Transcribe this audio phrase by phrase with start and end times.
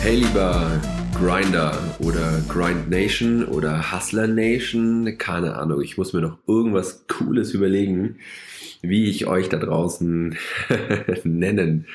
[0.00, 0.80] Hey lieber
[1.14, 7.52] Grinder oder Grind Nation oder Hustler Nation, keine Ahnung, ich muss mir noch irgendwas Cooles
[7.52, 8.18] überlegen,
[8.80, 10.36] wie ich euch da draußen
[11.24, 11.86] nennen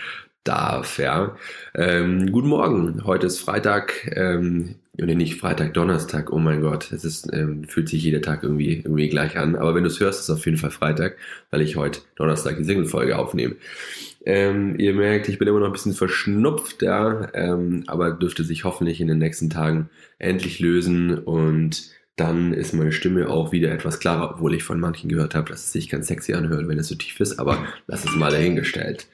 [0.44, 1.00] darf.
[1.00, 1.38] Ja.
[1.74, 7.04] Ähm, guten Morgen, heute ist Freitag, ähm, nee, nicht Freitag, Donnerstag, oh mein Gott, es
[7.04, 10.20] ist, ähm, fühlt sich jeder Tag irgendwie, irgendwie gleich an, aber wenn du es hörst,
[10.20, 11.18] ist es auf jeden Fall Freitag,
[11.50, 13.56] weil ich heute Donnerstag die Single-Folge aufnehme.
[14.26, 18.64] Ähm, ihr merkt, ich bin immer noch ein bisschen verschnupft, ja, ähm, aber dürfte sich
[18.64, 24.00] hoffentlich in den nächsten Tagen endlich lösen und dann ist meine Stimme auch wieder etwas
[24.00, 26.88] klarer, obwohl ich von manchen gehört habe, dass es sich ganz sexy anhört, wenn es
[26.88, 29.08] so tief ist, aber lass es mal dahingestellt.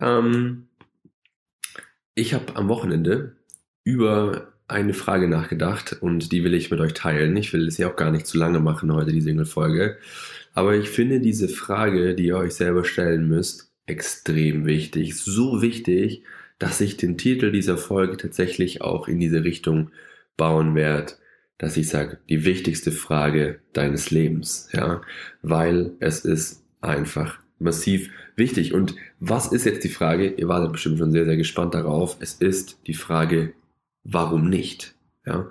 [0.00, 0.68] Ähm,
[2.14, 3.34] ich habe am Wochenende
[3.82, 7.36] über eine Frage nachgedacht und die will ich mit euch teilen.
[7.36, 9.98] Ich will es ja auch gar nicht zu lange machen heute, die Single-Folge.
[10.54, 15.16] Aber ich finde diese Frage, die ihr euch selber stellen müsst, extrem wichtig.
[15.16, 16.22] So wichtig,
[16.58, 19.90] dass ich den Titel dieser Folge tatsächlich auch in diese Richtung
[20.36, 21.14] bauen werde,
[21.58, 25.02] dass ich sage, die wichtigste Frage deines Lebens, ja,
[25.42, 28.72] weil es ist einfach massiv wichtig.
[28.72, 30.28] Und was ist jetzt die Frage?
[30.28, 32.16] Ihr wartet bestimmt schon sehr, sehr gespannt darauf.
[32.20, 33.52] Es ist die Frage,
[34.04, 34.94] warum nicht?
[35.26, 35.48] Ja,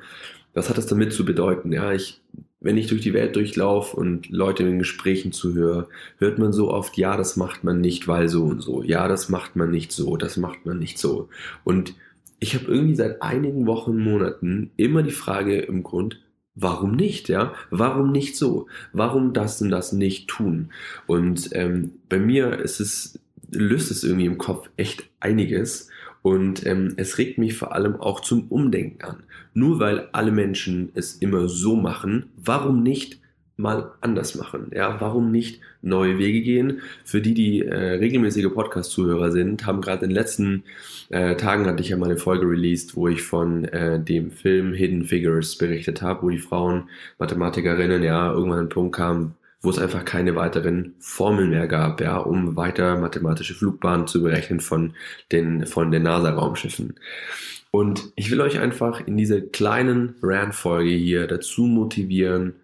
[0.53, 1.71] was hat das damit zu bedeuten?
[1.71, 2.21] Ja, ich
[2.61, 6.97] wenn ich durch die Welt durchlaufe und Leute in Gesprächen zuhöre, hört man so oft,
[6.97, 8.83] ja, das macht man nicht, weil so und so.
[8.83, 11.29] Ja, das macht man nicht so, das macht man nicht so.
[11.63, 11.93] Und
[12.39, 16.19] ich habe irgendwie seit einigen Wochen, Monaten immer die Frage im Grund,
[16.55, 17.53] warum nicht, ja?
[17.69, 18.67] Warum nicht so?
[18.91, 20.71] Warum das und das nicht tun?
[21.07, 23.19] Und ähm, bei mir ist es,
[23.51, 25.89] löst es irgendwie im Kopf echt einiges.
[26.21, 29.23] Und ähm, es regt mich vor allem auch zum Umdenken an.
[29.53, 33.19] Nur weil alle Menschen es immer so machen, warum nicht
[33.59, 34.71] mal anders machen?
[34.73, 36.81] Ja, warum nicht neue Wege gehen?
[37.03, 40.63] Für die, die äh, regelmäßige Podcast-Zuhörer sind, haben gerade in den letzten
[41.09, 44.73] äh, Tagen hatte ich ja mal eine Folge released, wo ich von äh, dem Film
[44.73, 49.69] Hidden Figures berichtet habe, wo die Frauen Mathematikerinnen ja irgendwann an den Punkt kamen, wo
[49.69, 54.93] es einfach keine weiteren Formeln mehr gab, ja, um weiter mathematische Flugbahnen zu berechnen von
[55.31, 56.95] den, von den NASA-Raumschiffen.
[57.71, 62.55] Und ich will euch einfach in dieser kleinen Rand-Folge hier dazu motivieren,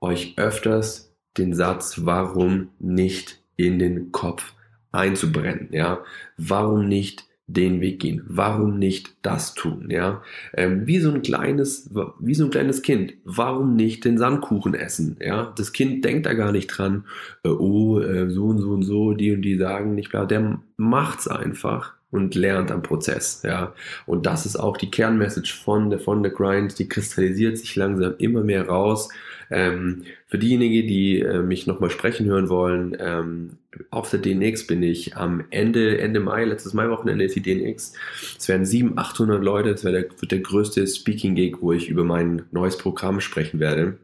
[0.00, 4.54] euch öfters den Satz, warum nicht in den Kopf
[4.92, 6.04] einzubrennen, ja,
[6.36, 8.22] warum nicht den Weg gehen?
[8.26, 9.88] Warum nicht das tun?
[9.90, 10.22] Ja,
[10.54, 11.90] ähm, wie so ein kleines,
[12.20, 13.14] wie so ein kleines Kind.
[13.24, 15.16] Warum nicht den Sandkuchen essen?
[15.20, 17.04] Ja, das Kind denkt da gar nicht dran.
[17.44, 20.26] Äh, oh, äh, so und so und so, die und die sagen nicht klar.
[20.26, 23.42] Der macht's einfach und lernt am Prozess.
[23.44, 23.74] Ja,
[24.06, 26.78] und das ist auch die Kernmessage von der von der Grind.
[26.78, 29.08] Die kristallisiert sich langsam immer mehr raus.
[29.50, 33.58] Ähm, für diejenigen, die äh, mich nochmal sprechen hören wollen, ähm,
[33.90, 37.94] auf der DNX bin ich am Ende, Ende Mai, letztes Mai-Wochenende ist die DNX.
[38.38, 42.04] Es werden 700, 800 Leute, es wird der, wird der größte Speaking-Gig, wo ich über
[42.04, 43.98] mein neues Programm sprechen werde.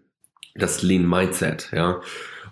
[0.55, 2.01] Das Lean Mindset, ja.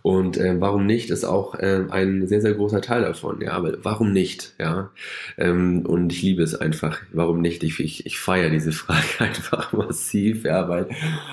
[0.02, 3.40] Und äh, warum nicht, ist auch äh, ein sehr, sehr großer Teil davon.
[3.40, 4.54] Ja, aber warum nicht?
[4.58, 4.90] Ja.
[5.36, 7.00] Ähm, und ich liebe es einfach.
[7.12, 7.62] Warum nicht?
[7.64, 10.88] Ich, ich, ich feiere diese Frage einfach massiv, ja, weil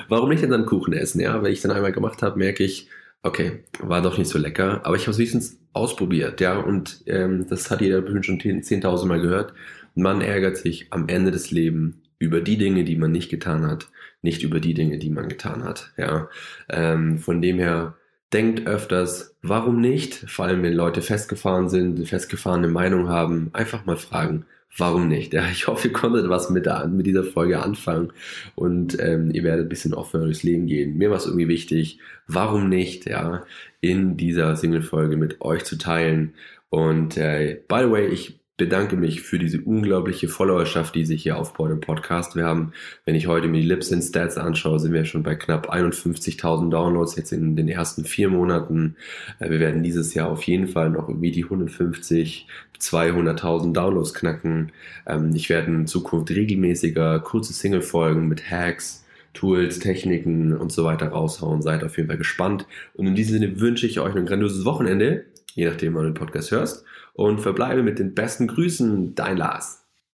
[0.09, 1.21] warum nicht dann Kuchen essen?
[1.21, 2.89] Ja, weil ich dann einmal gemacht habe, merke ich,
[3.25, 7.47] okay, war doch nicht so lecker, aber ich habe es wenigstens ausprobiert, ja, und ähm,
[7.49, 9.53] das hat jeder bestimmt schon 10.000 Mal gehört.
[9.95, 13.89] Man ärgert sich am Ende des Lebens über die Dinge, die man nicht getan hat,
[14.21, 16.29] nicht über die Dinge, die man getan hat, ja.
[16.69, 17.95] Ähm, von dem her,
[18.31, 20.15] denkt öfters, warum nicht?
[20.29, 24.45] Vor allem, wenn Leute festgefahren sind, festgefahrene Meinung haben, einfach mal fragen,
[24.77, 25.33] warum nicht?
[25.33, 28.11] Ja, ich hoffe, ihr konntet was mit, der, mit dieser Folge anfangen
[28.55, 30.97] und ähm, ihr werdet ein bisschen offener durchs Leben gehen.
[30.97, 33.45] Mir war es irgendwie wichtig, warum nicht, ja,
[33.81, 36.33] in dieser Single-Folge mit euch zu teilen.
[36.69, 41.37] Und äh, by the way, ich bedanke mich für diese unglaubliche Followerschaft, die sich hier
[41.37, 42.35] aufbaut im Podcast.
[42.35, 42.71] Wir haben,
[43.03, 47.17] wenn ich heute mir die Libsyn Stats anschaue, sind wir schon bei knapp 51.000 Downloads
[47.17, 48.95] jetzt in den ersten vier Monaten.
[49.39, 52.47] Äh, wir werden dieses Jahr auf jeden Fall noch irgendwie die 150,
[52.79, 54.71] 200.000 Downloads knacken.
[55.05, 59.03] Ähm, ich werde in Zukunft regelmäßiger kurze Single-Folgen mit Hacks,
[59.33, 61.61] Tools, Techniken und so weiter raushauen.
[61.61, 62.65] Seid auf jeden Fall gespannt.
[62.93, 65.25] Und in diesem Sinne wünsche ich euch ein grandioses Wochenende,
[65.55, 69.84] je nachdem, wann du den Podcast hörst und verbleibe mit den besten Grüßen, dein Lars.